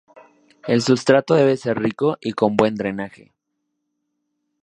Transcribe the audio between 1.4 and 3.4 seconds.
ser rico y con buen drenaje.